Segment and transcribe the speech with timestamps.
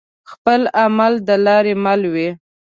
[0.31, 2.29] خپل عمل دلاري مل وي